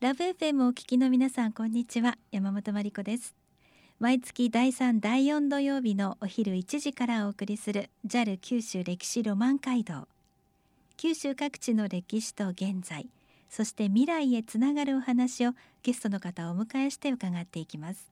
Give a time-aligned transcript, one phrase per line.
[0.00, 2.16] ラブ FM をお聞きの皆さんこんにちは。
[2.32, 3.34] 山本真理子です。
[3.98, 10.08] 毎月第3第4土曜日のお昼1時からお送りする JAL 九州歴史ロマン街道。
[10.96, 13.10] 九州各地の歴史と現在
[13.50, 18.10] そして未来へつながるお話をゲストの方をお迎えして伺っていきます。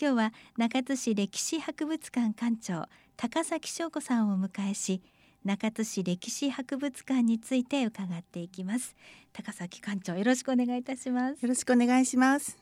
[0.00, 5.02] 今日は中津市歴史博物館館長高崎翔子さんをお迎えし
[5.44, 8.96] 中津市歴史博物館について伺っていきます。
[9.32, 11.42] 高崎館長よろしくお願いいたします。
[11.42, 12.58] よろしくお願いします。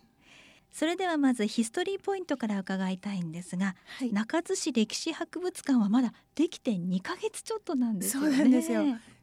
[0.73, 8.29] それではまずヒストリーポイントから伺いたいんですが、はい、中津市歴史博物館はまだできて2ヶ月ちょっとなんですよね。
[8.29, 8.83] そうなんですよ。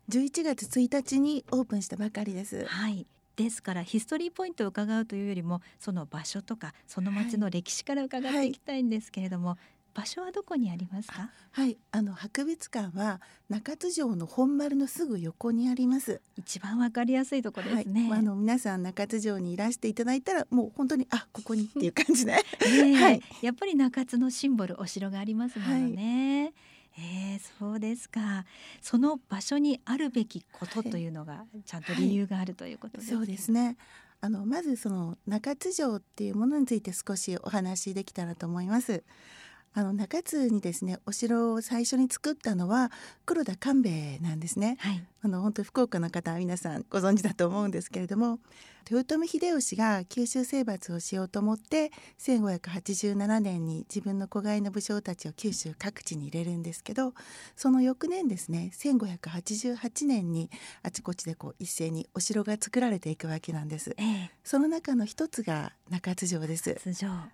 [0.09, 2.65] 11月1日にオープンしたばかりです。
[2.65, 3.05] はい。
[3.35, 11.29] ですからヒストリーポイントを伺うというよりもその場所とかその町の歴史から伺っていきたいんですけれども、はいはい場所はどこにありますか？
[11.51, 16.21] はいあの博物館は中津城の本丸のすぐ横にあります。
[16.35, 22.33] 一番わかりやすいところですね、はい、あの皆さん中津城にいらしていただいたらもう本当にあここにっていう感じで、
[22.95, 26.53] はい、やっぱり中津のシンボルお城がありますものね、はい。
[26.97, 28.45] えー、そうですか。
[28.81, 33.17] その場所にあるべきことというのがちゃんと理由があるということです、ね。
[33.17, 33.77] はい、そうですね。
[34.21, 39.03] あのまずその中津城っていうものについて少しお話できたらと思います。
[39.75, 42.91] あの中津にですねお城を最初に作ったのは
[43.25, 48.39] 黒田官兵衛なんですね、はい、あの本当福岡の方は皆さんご存知だと思うんですけれども
[48.89, 57.13] 豊臣秀吉が九州征伐をしようと思って1587年に自分の子飼いの武将たちを九州各地に入れるんですけど
[57.55, 60.49] その翌年ですね1588年に
[60.81, 63.95] あちこちでこう一斉にお城が作られていくわけなんです。
[63.97, 66.77] ええ、その中の一つが中津城です。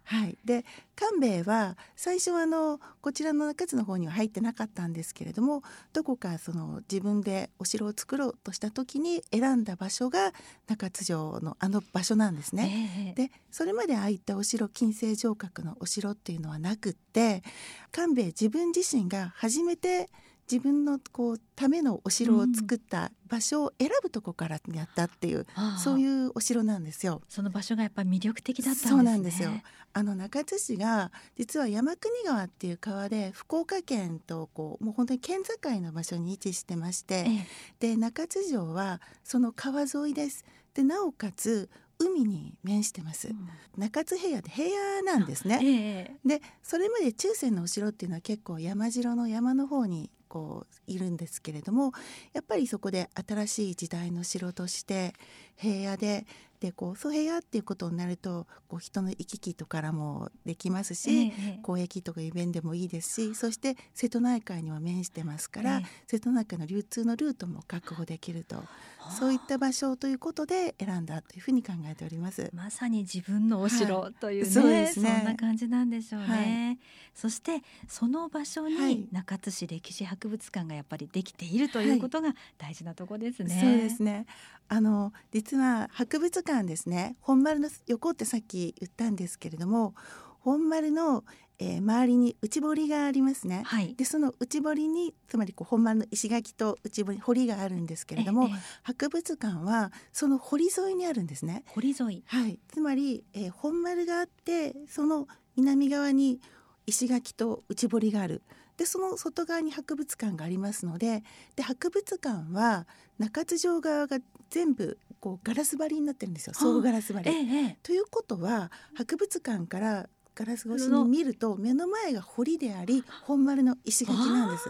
[0.03, 10.33] はい、で官兵衛は最初はあのこちらの中津の方には入ってなかったんですけれどもどこかその自分でお城を作ろうとした時に選んだ場所が
[10.67, 13.15] 中津城のあの場所なんですね。
[13.15, 17.43] えー、でそれまでああいったお城金星城郭のお城っていうのはなくって
[17.91, 20.09] 官兵衛自分自身が初めて
[20.51, 27.21] 自分のこうためのお城を作った場所を選ぶとこからやったっていう、うん、そういうお城なんですよ。
[27.29, 28.89] その場所がやっぱり魅力的だったんですね。
[28.89, 29.51] そうなんですよ。
[29.93, 40.45] あの中津市が実は山国川っていう川で福岡県とこうもう本当に県境の場所に位置してまして、ええ、で中津城はその川沿いです。
[40.73, 41.69] でなおかつ
[41.99, 51.91] 海に面してます、うん、中津平野で平野なんですね、えでそれまで中世のお城っていうのは結構山城の山の方にこういるんですけれども
[52.33, 55.13] やっぱりそこで新しい時代の城として
[55.57, 56.25] 平野で
[56.59, 68.61] でこうソヘアっていうことになるとこう人の行き来とからもできますし、ええ、交易とかいう面でもいいですしそして瀬戸内海には面してますから、え、瀬戸内海の流通のルートも確保できると
[69.09, 72.49] そういった場所ということで選んだというふうに考えております。
[72.53, 75.15] まさに自分のお城というね、はい、そうですね。
[75.17, 76.79] そんな感じなんでしょうね、はい、
[77.13, 84.25] そしてその場所に中津市歴史博物館がやっぱりできているということが大事なとこですね、はい、そうですね。
[84.67, 87.15] あの実は博物館ですね。
[87.21, 89.95] 本丸の横ってさっき言ったんですけれども
[90.41, 91.25] 本丸の、
[91.59, 101.63] えー、周りに内堀がありますね、はい、でその内堀につまりこう本丸の石垣と内堀堀があるんですけれども、ええ、博物館はその堀沿いにあるんですね。
[101.67, 102.23] 堀沿い。
[102.25, 102.59] はい。
[102.69, 105.27] つまり、えー、本丸があってその
[105.57, 106.39] 南側に
[106.85, 108.41] 石垣と内堀がある。
[108.77, 111.21] でその外側に博物館がありますので
[111.57, 112.87] で博物館は
[113.17, 116.53] 中津城側が全部こうガラス張りになってるんですよ。
[116.53, 117.29] 総ガラス張り。
[117.29, 120.09] ええ、ということは博物館から
[120.39, 124.69] ガラス越しに見ると目の前が堀であり本丸の石垣なんです。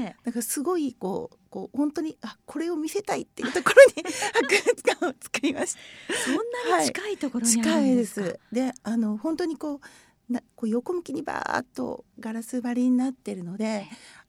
[0.00, 4.02] えだからすごいこうこう本当にあこれを見せたいっていうところに
[4.34, 5.76] 博物館を作りまし
[6.08, 6.14] た。
[6.24, 6.34] そん
[6.70, 8.22] なに近いところにあるんですか？
[8.24, 8.40] はい、近いです。
[8.50, 9.80] であの本当にこ
[10.28, 13.86] うなこう横向きにバーッとガラス張りになってるので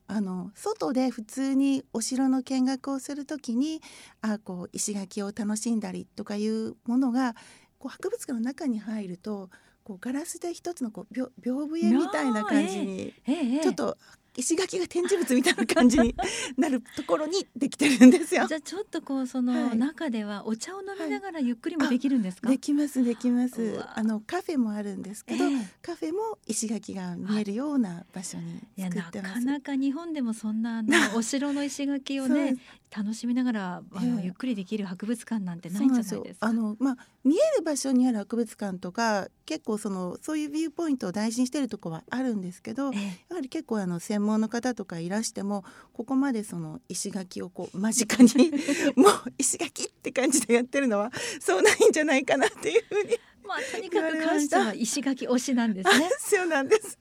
[0.08, 3.82] あの外で普通にお城の見学をする時に
[4.22, 7.34] あこう石垣を楽しんだりとかいうものが
[7.80, 9.50] こう博物館の中に入ると
[9.86, 11.30] こうガラスで一つのこう屏
[11.70, 13.14] 風絵みたいな感じに、
[13.62, 13.98] ちょっと
[14.36, 16.14] 石垣が展示物みたいな感じに
[16.58, 18.48] なるところにできてるんですよ。
[18.50, 22.48] じゃあちょっとこうその中ではお茶を飲みながらゆっくりもできるんですか？
[22.50, 23.80] はい、できますできます。
[23.94, 29.40] あのカフェもあるんですけど、えー、カフェも石垣が見えるような場所に作ってます。
[29.46, 32.58] なかなか日本でもそんなあの お城の石垣をね
[32.96, 36.48] 楽しみながらあの、ええゆっくりできる博物館なんてないんじゃないですか。
[36.48, 43.00] あのまあ見える場所にある博物館とか結構そのそういうビューポイントを大事にしてるところはあるんですけど、ええ
[43.30, 48.52] やはり結構あの専門の方とかいらしてもここまでその石垣をこう間近に
[48.96, 56.10] もう石垣って感じでやってるのはそうないんじゃないかなっていうふうに まあとに言かく感謝は石垣推しなんですね。
[56.20, 56.98] そうなんです。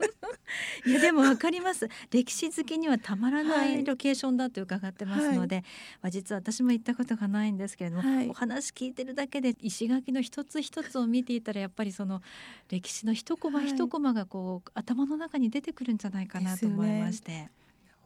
[0.86, 1.88] いやでもわかります。
[2.10, 5.64] 歴史好きにはたまらなはいいロケーションだと伺ってますので、
[6.02, 12.22] まあ実は私も行ったことがないんですけれども、はいお話聞いてるだけで石垣の一つ一つを見ていたらやっぱりその
[12.68, 17.50] 歴史の一コマはい一コマがこう頭の中に出てくるんじゃないかなと思いまして。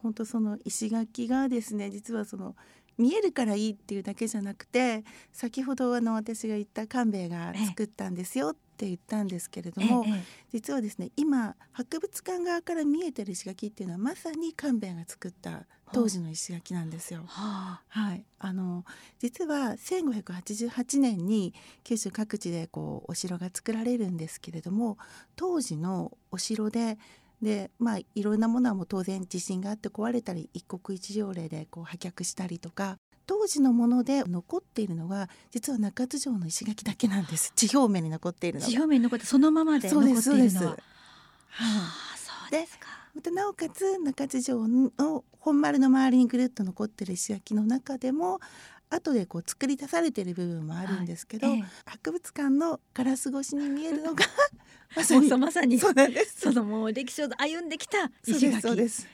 [0.01, 2.55] 本当その石垣がですね実はその
[2.99, 17.21] 見えるからいいっていうだけじゃなくて先ほどあの私が言った官兵衛が作ったんですよって言ったんですけれども、えええ実はですね今博物館側から見えてる石垣っていうのはまさに官兵衛が作った当時の石垣なんですよ。
[17.23, 17.27] え。
[17.27, 18.83] はあ、はい、あの
[19.19, 21.53] 実は1588年に
[21.83, 24.97] 九州各地でこうお城が作られるんですけれども
[25.35, 26.97] 当時のお城で
[27.41, 40.77] でまあいろんなものはもう当然地震があって壊れたり一国一条例でこう破却したりとか当時のもので残っているのが実は中津城の石垣だけなんです地表面に残っているのが地表面に残ってそのままで残っているのは。
[42.17, 42.87] そうですか。
[43.15, 48.39] またなおかつ中津城の本丸の周りにぐるっと残ってる石垣の中でも
[48.89, 54.25] 後でこう作り出されてる部分もあるんですけど、ええ博物館のガラス越しに見えるのが
[54.95, 56.41] まさにまさにそうなんです。
[56.41, 59.07] そのもう歴史を歩んできたそうです石垣そうです。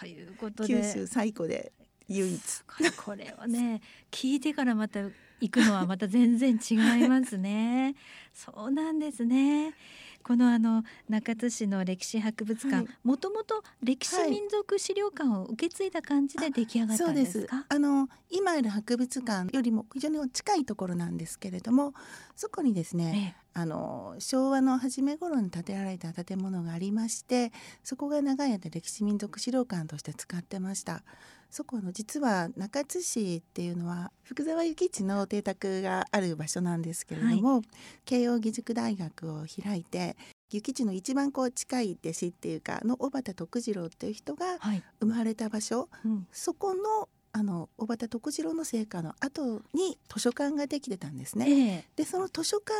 [0.00, 1.72] ということ九で州最古で
[2.08, 2.40] 唯一。
[2.66, 3.80] これこれはね
[4.10, 5.00] 聞いてからまた
[5.40, 6.74] 行くのはまた全然違
[7.04, 7.94] いますね。
[8.34, 9.74] そうなんですね。
[10.22, 12.84] このあの中津市の歴史博物はい。
[12.84, 17.64] 館もともと歴史民族資料館を受け継いだ感じで出来上がったんでですすか？
[17.68, 21.94] あの今ある博物館よりも非常に近いところなんですけれども
[22.36, 23.40] そこにですねええ。
[23.52, 27.52] あの昭和の初め頃に建てられた建物がありまして
[27.82, 31.02] そこが長い間歴史民族資料館として使ってました
[31.50, 37.62] そこの実は中津市っていうのは福沢諭吉の邸宅がある場所なんですけれども、
[38.04, 40.16] 慶應義塾大学を開いて
[40.48, 44.82] 諭吉の一番こう近い弟子っていうかの小畑徳次郎っていう人がはい。
[45.00, 46.26] 生まれた場所うん。
[46.32, 51.46] そこのあの小畑徳次郎の生家の後に図書館ができてたんですね。
[51.48, 52.74] ええでその図書館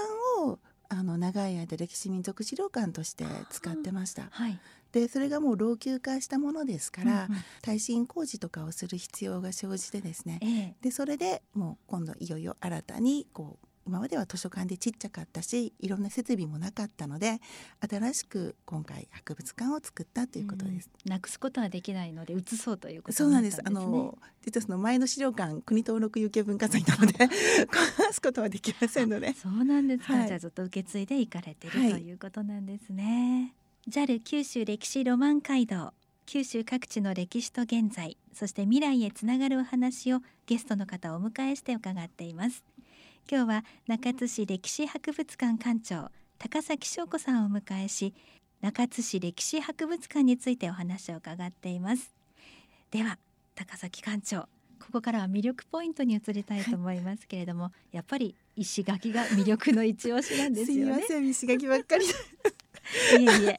[0.44, 0.58] を
[0.88, 4.26] あの長い間歴史民族資料館として使ってました。
[4.30, 4.58] はい。
[4.92, 17.40] でそれがもう老朽化したものですから、うんうん耐震工事とかをする必要が生じてですねええでそれでもう今度いよいよ新たにこう今までは図書館でちっちゃかったしいろんな設備もなかったので
[17.88, 20.90] 新しく今回博物館を作ったということです。
[21.04, 23.60] うんなくすことはできないので移そうということそうなんです。
[23.64, 23.70] あ。
[23.70, 27.14] の実はその前の資料館国登録有形文化財なので
[27.66, 29.34] 壊すことはできませんので。
[29.34, 33.54] そうなんですか、はいじゃあずっと受け継いでいかれてる、はいということなんですね
[33.88, 35.94] JAL 九州歴史ロマン街道
[36.26, 42.62] 九州各地の歴史と現在そして未来へつながるお話をゲストの方をお迎えして伺っています
[43.28, 48.12] 今日は中津市歴史博物館館長高崎翔子さんをお迎えし
[48.60, 52.12] 中津市歴史博物館についてお話を伺っています
[52.90, 53.18] では
[53.54, 54.40] 高崎館長
[54.78, 61.02] ここからは魅力ポイントに移りたいと思いますけれども、やっぱり石垣が魅力の一押しなんですすみよね。
[61.02, 62.06] ません石垣ばっかり。
[63.18, 63.56] いえいえ、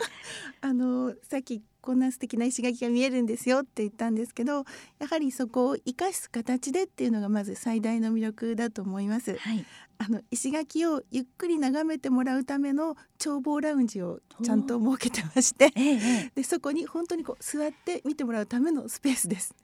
[0.62, 4.66] あのさっきこんな素敵な石垣が見えるんですよって言ったんですけど
[5.00, 9.36] やはりそこを生かす形でっていうのがまず最大の魅力だと思います。
[9.36, 9.66] はい、
[9.98, 19.56] あの石垣をゆっくり眺めてもらうための眺望ラウンジをちゃんと設けてましてえええでそこに本当にこう座って見てもらうためのスペースです。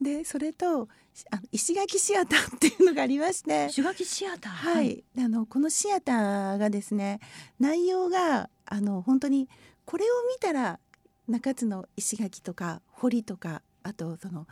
[0.00, 0.88] でそれと
[1.30, 7.20] あの石垣シアターっていうのがありましてえ、石垣シアター、はい、あのこのシアターがですね
[7.58, 9.48] 内容があの本当に
[9.84, 10.78] これを見たら
[11.30, 14.46] 中津の石垣とか堀とかあとその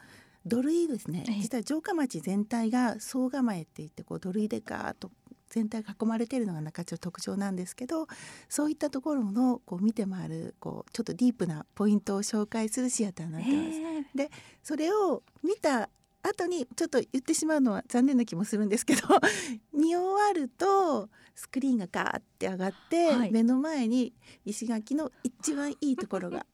[0.47, 1.25] 土塁ですね。
[1.29, 1.41] ええ。
[1.41, 5.11] 実は城下町全体が総構えって言ってこう土塁でガーッと
[5.51, 8.07] 全体が囲まれているのが中津の特徴なんですけど
[8.49, 13.79] そういったところのこう見て回るこうちょっとディープなポイントを紹介するシアターになってます。
[14.21, 14.31] ええ。
[14.63, 15.89] それを見た
[16.23, 19.03] 後にちょっと言ってしまうのは残念な気もするんですけど
[19.73, 21.09] 見終わると
[21.39, 23.31] スクリーンがガーって上がって、はい。
[23.31, 24.13] 目の前に
[24.45, 26.45] 石垣の一番いいところが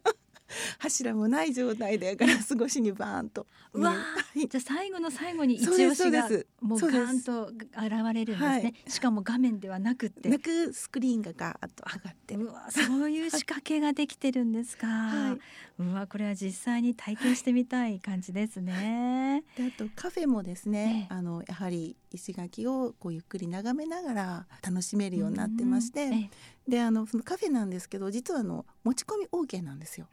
[0.78, 3.46] 柱もない状態でガラス越しにバーンと。
[3.74, 3.96] うわは
[4.34, 4.48] い。
[4.48, 8.74] じゃあ最後の最後に一押しがそうですもうガーンと現れるんですね、はい。
[8.86, 10.30] しかも画面ではなくって。
[10.30, 12.34] なくスクリーンがガーッと上がって。
[12.36, 15.36] うわそういう仕掛けができてるんですか、は
[15.78, 21.16] うわこれは実際に体験してみたい感じですね、であとカフェもですね、ええ。
[21.16, 26.30] あのやはり石垣をこうゆっくり眺めながら楽しめるようになってまして、
[26.68, 30.06] であのそのカフェなんですけど実はあの持ち込み OK なんですよ。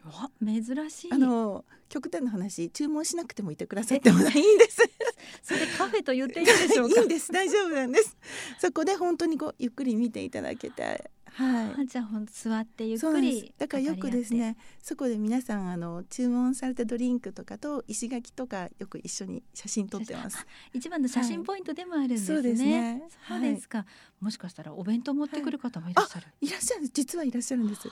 [0.43, 4.81] 珍しいあの極端な話注文しなくてもいてくださってもないんです。
[5.43, 7.00] それカフェと言っていいんでしょうか？
[7.01, 8.17] いいんです大丈夫なんです。
[8.60, 11.81] そこで本当にこうゆっくり見ていただけて、はい。
[11.81, 20.45] あじゃあほんと座ってゆっくりだからよくですねそこで皆さんあの注文されたドリンクとかと石垣とかよく一緒に写真撮ってます。
[20.73, 23.03] 一番の写真ポイントでもあるんですね、そうですね。
[23.27, 23.85] そうですか、
[24.19, 27.88] もしかしたらお弁当持ってくる方もいらっしゃる、いらっしゃる実はいらっしゃるんです。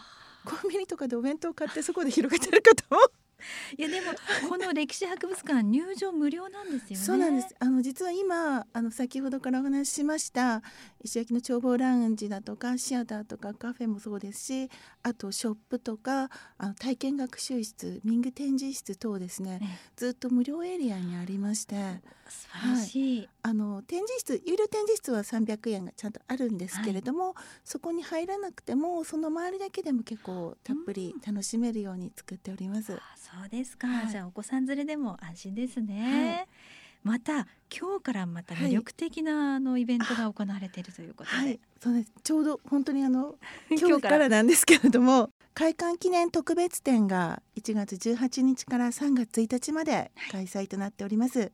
[0.45, 3.01] コンビニとかでお弁当買ってそこで広げてる方も
[3.77, 4.07] いやでも
[4.49, 7.05] この歴史博物館入場無料なんですよね。
[7.05, 7.55] そうなんです。
[7.59, 10.61] あの実は今あの先ほどからお話ししました
[11.03, 14.69] 石垣の眺望ラウンジだとかシアターとかカフェもそうですし、
[15.03, 19.59] あとショップとかあの体験学習室、民具展示室等ですね。
[19.59, 21.75] ねずっと無料エリアにありまして、
[22.27, 32.93] 素晴らしい、あの展示室有料展示室は300円がちゃんとあるんですけれども、そこに入らなくてもその周りだけでも結構たっぷり楽しめるように作っております。
[32.93, 32.99] あ
[33.31, 34.07] そうですか、はい。
[34.07, 36.47] じゃあお子さん連れでも安心ですね、
[37.03, 42.11] また今日からまた魅力的なあのイベントが行われているということで、はい、そうです。
[42.23, 43.35] ちょうど本当にあの
[43.69, 51.51] 今今日からなんですけれども開館記念特別展が1月18日から3月1日まで開催となっております。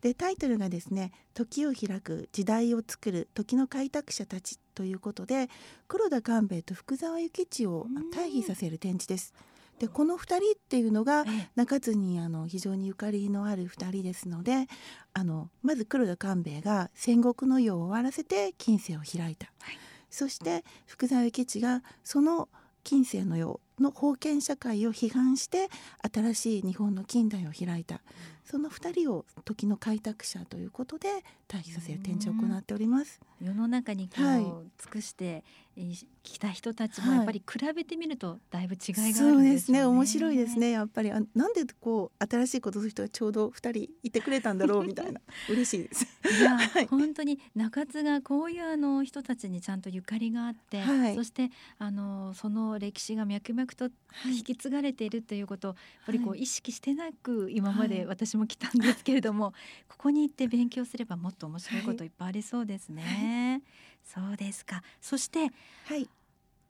[0.00, 5.50] でタイトルがですね「時を開く時代を作る時の開拓者たち」ということで
[5.88, 8.10] 黒田官兵衛と福沢諭吉をうん。
[8.10, 9.34] 対比させる展示です。
[9.78, 11.50] でこの2人っていうのがええ。
[11.54, 14.66] 中津にあの非常にゆかりのある2人ですので
[15.12, 19.78] あのまず黒田官兵衛が戦国の世を終わらせて近世を開いた、はい。
[20.10, 22.48] そして福沢諭吉がその
[22.84, 25.68] 近世の世の封建社会を批判して
[26.14, 28.00] 新しい日本の近代を開いた、
[28.46, 31.08] その2人を時の開拓者ということで
[31.48, 33.20] 対比させる展示を行っております。
[33.40, 35.44] 世の中にこう、はい尽くして
[35.76, 39.42] えーきた人たちもはいやっぱり比べてみるとだいぶ違いがあるんでしょそう。
[39.42, 40.58] ですね面白いです。
[40.58, 46.06] ねやっぱりあなんでこう新しいことする人がちょうど2人いてくれたんだろうみたいな 嬉しいです。
[46.40, 53.90] いや、はい本当に中津がこういうあの人たちにちゃんとゆかりがあって、はいそしてあのその歴史が脈々と
[54.24, 55.76] 引き継がれているということをやっ
[56.06, 59.52] ぱりこうはい意識してなく今まではい私も来たんですけれども、
[59.88, 63.62] ここに行って勉強すればもっと面白いこといっぱいありそうですね。
[64.04, 64.82] そうですか。
[65.00, 65.50] そして
[65.86, 66.08] はい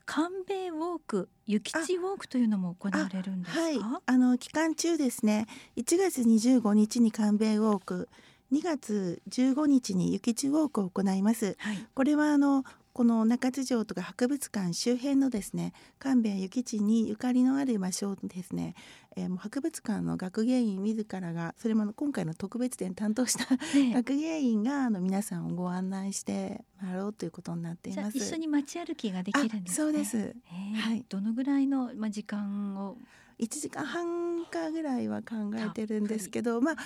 [0.04, 3.61] 官兵衛ウォーク、諭吉ウォークというのも行われるんですか？
[3.61, 5.46] はい、あの期間中ですね
[5.76, 8.08] 1月25日に官兵衛ウォーク
[8.52, 11.87] 2月15日に諭吉ウォークを行いますはい。
[11.92, 12.64] これはあの
[12.97, 18.75] この中津城とか博物館周辺のですね官兵衛諭吉にゆかりのある場所をですね、
[19.19, 28.17] えーもう博物館の学芸員自らがそれも今回の特別展担当したね 学芸員があの皆さんをご案内して回ろうということになっています。
[28.17, 29.67] 一緒に街歩きができるんですね。
[29.69, 30.17] あそうです。
[30.17, 30.35] へ
[30.75, 30.76] え。
[30.76, 31.05] はい。
[31.07, 32.97] どのぐらいのまあ時間を
[33.38, 36.76] ？1時間半かぐらいは考えてるんですけどまあ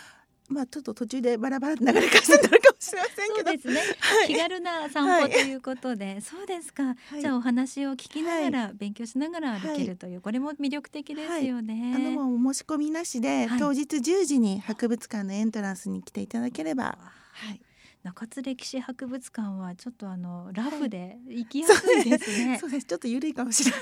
[0.48, 3.50] まあちょっと途中でバラバラって流れかせになるかもしれませんけど。
[3.50, 4.26] そうですね、はい。
[4.28, 5.22] 気軽な散はい。
[5.24, 7.20] 歩ということで、そうですか、はい。
[7.20, 11.92] じゃあお話を聞きながら、勉強しながら歩けるという、これも魅力的ですよね。
[11.94, 13.58] あのもう申し込みなしで、はい。
[13.58, 16.98] 当日10時に博物館のエントランスに来ていただければ、
[17.32, 17.60] はい、
[18.02, 22.56] 中津歴史博物館はちょっとあのラフで行きやすいですね。
[22.60, 22.86] そうです。
[22.86, 23.80] ちょっと緩いかもしれない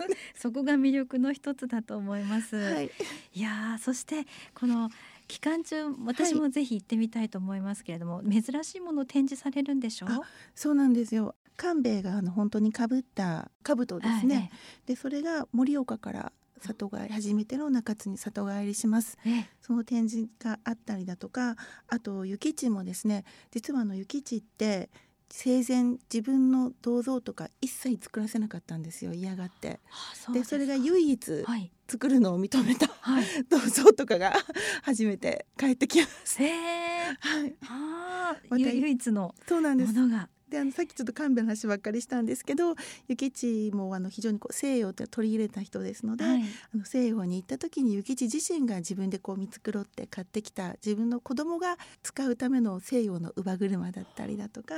[0.34, 2.56] そこが魅力の一つだと思います。
[2.56, 2.90] はい、
[3.34, 4.90] いやーそしてこの
[5.30, 10.08] 期間中私もぜひ行ってみたいと思いますけれども、珍しいものを展示されるんでしょう？
[10.10, 10.20] あ
[10.54, 11.36] そうなんですよ。
[11.56, 14.50] 官兵衛があの本当に被った兜ですね。
[14.86, 19.18] でそれが盛岡から里帰り初めての中津に里帰りします。
[19.24, 19.32] ええ。
[19.38, 21.56] えその展示があったりだとか
[21.88, 24.90] あと諭吉もですね実はあの諭吉って
[25.32, 29.78] 生前自分の銅像とか一切作らせなかったんですよ嫌がって。
[29.90, 33.24] あそうですそれがか唯一はい作るのを認めたはい。
[33.48, 34.32] 銅像とかが
[34.84, 36.40] 初めて帰ってきます。
[36.40, 39.92] へえはい、ああ、ま唯一のそうなんです。
[39.92, 42.74] ものがであのさっきちょっと神戸の話ばっかりしたんですけど
[43.08, 46.42] 諭吉もあの非常にこう西洋って取り入れた人ですので、はい、
[46.74, 54.74] あの西洋に行った時に諭吉自身が自分でこう見繕って買ってきた自分の子供が使うための西洋の乳母車だったりだとか、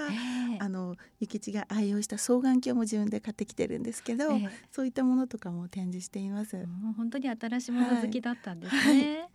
[0.58, 4.24] あの諭吉が愛用した双眼鏡も自分で買ってきてるんですけど、
[4.70, 6.66] そういったものとかも展示しています。
[6.96, 8.80] 本当に新しいもの好きだったんですね。
[8.80, 9.18] はい。
[9.18, 9.28] はい。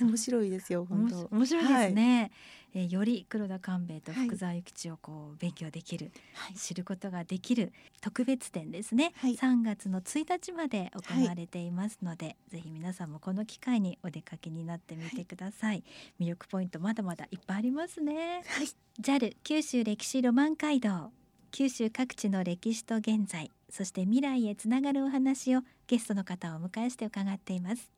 [0.00, 1.28] 面白いですよ本当。
[1.30, 2.30] 面白いですね、はい、
[2.76, 15.84] えー、より黒田官兵衛と福沢諭吉をこう勉強できる、はい、知ることができる特別展ですね、はい、3月の1日まで行われていますので、はい、ぜひ皆さんもこの機会にお出かけになってみてください、
[16.20, 18.66] 魅力ポイントまだまだいっぱいありますね、はい、
[19.00, 21.10] JAL 九州歴史ロマン街道
[21.52, 27.95] 九州各地の歴史と現在そして未来へつながるお話をゲストの方をお迎えして伺っています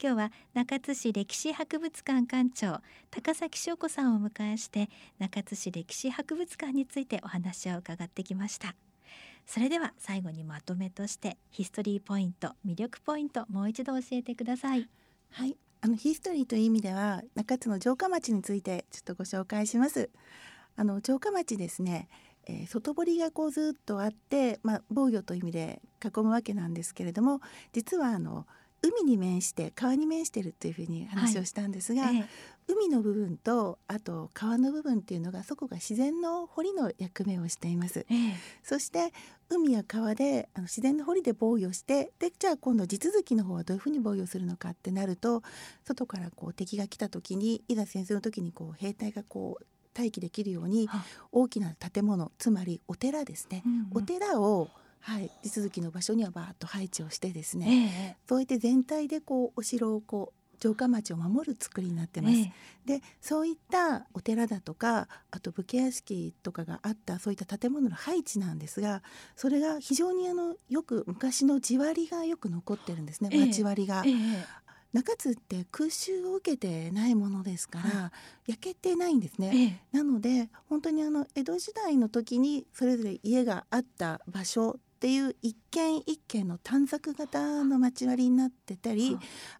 [0.00, 4.88] 今日は中津市歴史博物館館長高崎翔子さんをお迎えして
[5.18, 8.76] 中津市歴史博物館についてお話を伺ってきました。
[9.44, 14.88] それでは最後にまとめとしてヒストリーポイント魅力ポイントもう一度教えてください。
[15.32, 15.56] はい。
[15.80, 20.10] あのヒストリーという意味では中津の城下町についてちょっとご紹介します。
[20.76, 22.08] あの城下町ですね
[22.48, 27.40] えー、外堀がこうずっとあって、まあ、防御という意味で囲むわけなんですけれども
[27.72, 28.46] 実はあの
[28.82, 32.24] 海に面して川に面してるっていうふうに話をしたんですが、はいええ、
[32.68, 38.06] 海の部分とあと川の部分っていうのがそこが自然の堀の役目をしています。
[38.10, 38.14] え、
[38.62, 39.12] そして
[39.48, 45.42] 海や川であの自然の堀で防御してでじゃあ今度地続きの方はどういうふうに防御するのかってなると
[45.84, 49.64] 外からこう敵が来た時にいざ戦争の時にこう兵隊がこう
[49.98, 50.88] 待機できるように
[51.32, 54.68] 大きな建物つまりお寺ですね、うんうん、お寺を
[55.08, 62.34] はい、地続きの場所にはバーッと配置をしてですね、えそうやって全体でこうお城をこう城下町を守る作りになってます。
[62.36, 62.52] え
[62.84, 69.02] でそういったお寺だとかあと武家屋敷とかがあったそういった建物の配置なんですが
[69.36, 74.02] それが非常にあのよく昔の地割りがよく残ってるんですね、町割りが。
[74.06, 74.12] え。
[74.92, 78.12] 中津って空襲を受けてないものですから、は
[78.46, 89.16] い、焼けてないんですね、ええ、なので本当にあの江戸時代の時にそれぞれ家があった場所っていう一軒一軒の短冊型の町割りになってたり、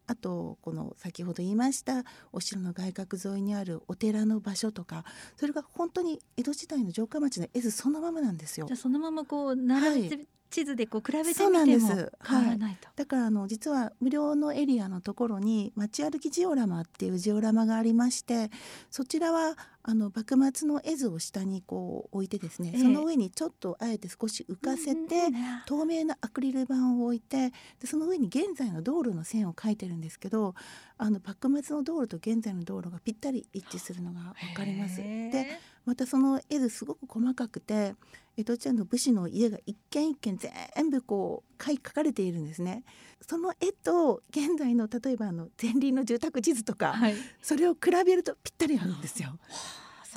[0.08, 2.02] あとこの先ほど言いました
[2.32, 5.04] お城の外郭沿いにあるお寺の場所とか
[5.36, 8.66] それが本当に江戸時代の城下町の絵図そのままなんですよ。
[8.66, 18.50] じゃそのままこう並べて地図でこう比べてみても変わらないと、はい、だからあの実は無料のエリアのところに街歩きジオラマっていうジオラマがありまして
[18.90, 25.32] そちらはあの幕末の絵図を下にこう置いてですね、えー、その上にちょっとあえて少し浮かせて、
[25.64, 27.50] 透明なアクリル板を置いて
[27.80, 30.54] でその上に現在の道路の線を描いてるんですけど
[30.98, 34.98] あの幕末の道路と現在の道路がぴったり一致するのが分かります。
[34.98, 37.94] でまたその絵図すごく細かくて
[38.38, 42.84] 江戸時代の武士の家が一軒一軒全部こう書かれているんですね。
[43.20, 49.36] その絵と現在の例えばあの前輪の住宅地図とか、はい、それを比べるとぴったり合うんですよ。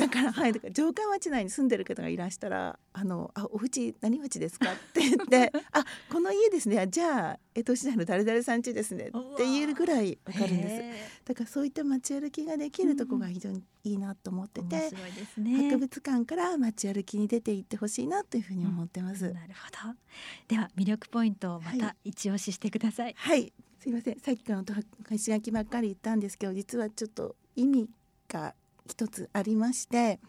[0.01, 6.87] だからはいだから城下町内に住んでる方がいらしたら「あのあお家何町ですか?」って言って「あこの家ですね。
[6.89, 11.25] じゃあ江戸時代の誰々さん家ですね」って言えるぐらいわかるんです。
[11.25, 14.91] だからそういった街歩きができるとこが非常にいいなと思ってて、
[15.37, 19.95] うんね、博物館から街歩きに出ていってほしいなというふうに思ってます、うん、なるほど。
[20.47, 23.13] では魅力ポイントをまた一押ししてください。
[23.17, 24.19] はい、はい、すいません。
[24.19, 24.63] さっきから
[25.11, 27.89] 石垣ばっかり言ったんですけど実はちょっと意味
[28.27, 28.55] が
[28.91, 30.19] 一つありまして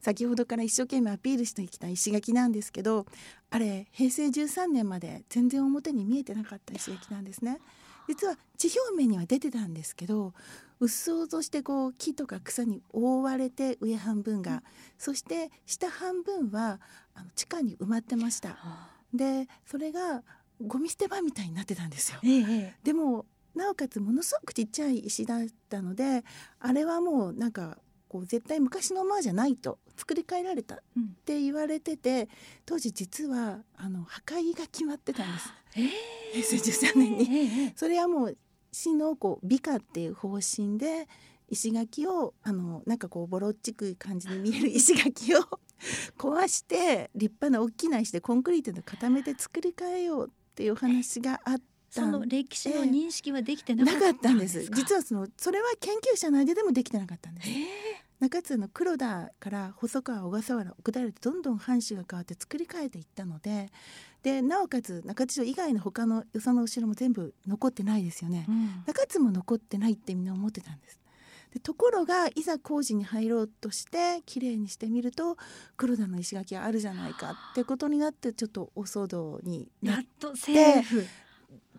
[0.00, 3.06] 先ほどから一生懸命アピールしてきた石垣なんですけど
[3.50, 7.58] あれ平成13年まで全然表に見えてなかった石垣なんですね。
[8.08, 10.32] 実は地表面には出てたんですけど
[10.80, 14.62] うっそうとしてこう木とか草に覆われて上半分が、
[14.98, 16.80] そして下半分は
[17.14, 18.56] あの地下に埋まってました。
[19.12, 20.22] でそれが
[20.66, 22.20] ゴミ捨て場みたいになってたんですよ。
[22.22, 26.24] ええ、でもなおかつものすごくちっちゃい石だったので
[26.60, 27.78] あれはもうなんか
[28.10, 30.78] こう絶対昔のままじゃないと作り変えられたっ
[31.24, 32.28] て言われてて、うん、
[32.66, 35.52] 当時実はあの破壊が決まってたんです。
[35.76, 38.36] えー、平成13年に、えー、それはもう
[38.72, 41.06] 市のこう美化っていう方針で
[41.48, 45.38] 石垣をあのなんかこうボロっちく感じに見える 石垣を
[46.18, 51.69] 壊して立派な大きな石でコンクリートで固めて作り変えようっていう話があって。
[51.90, 57.48] その歴史の認識はできてなかったんです実はそのそれは研究者内ででもできてなかったんです、
[58.20, 63.70] 中津の黒田から細川小笠原奥平でどんどん藩主が変わって作り変えていったので
[64.22, 71.00] でなおかつ中津城以外の他のよそのお城も全部残ってないですよね、うん、中津も残ってないってみんな思ってたんです。
[71.52, 75.36] でところがいざ工事に入ろうとしてきれいにしてみると
[75.76, 81.04] 黒田の石垣があるじゃないかってことになってちょっとお騒動になっやっとセーフ。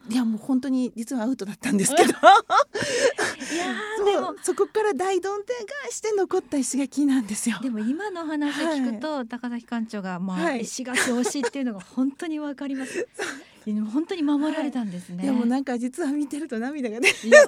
[0.10, 7.60] いやもう本当に実はアウトだったんですけど いやーでもそこから大どんでん返して残った石垣なんですよ。
[7.62, 13.08] でも今の話聞くと、高崎館長がまあ、はい石垣推しっていうのが本当にわかります。
[13.66, 15.24] 本当に守られたんですね。
[15.24, 17.10] でもなんか実は見てると涙がね。
[17.24, 17.44] いや、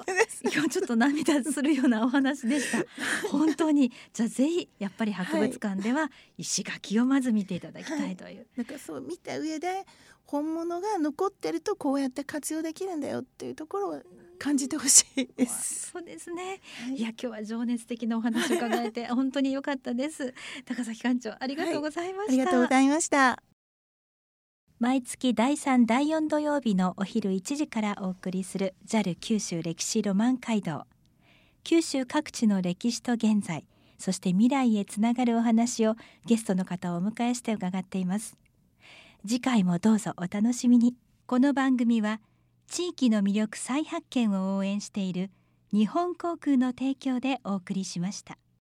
[0.52, 2.84] 今日ちょっと涙するようなお話でした。
[3.30, 8.46] 本当に、じゃあぜひやっぱり博物館では石垣をまず見ていただきたいという。
[8.56, 9.84] なんかそう見た上で
[10.24, 14.02] 本物が残ってるとこうやって活用できるんだよっていうところを
[14.38, 15.90] 感じてほしいです。
[15.90, 16.60] そうですね。
[16.86, 20.32] はいいや今日は情熱的なお話を伺えて本当に良かったです。
[20.64, 22.32] 高崎館長ありがとうございました。
[22.32, 23.53] ありがとうございました。
[24.80, 30.84] 毎月第3第4土曜日のお昼1時からお送りする JAL 九州歴史ロマン街道。
[31.62, 33.64] 九州各地の歴史と現在
[33.98, 35.94] そして未来へつながるお話を
[36.26, 38.36] ゲストの方をお迎えして伺っています。
[39.22, 40.96] 次回もどうぞお楽しみに。
[41.26, 42.20] この番組は
[42.66, 45.30] 地域の魅力再発見を応援している
[45.72, 48.38] 日本航空の提供でお送りしました。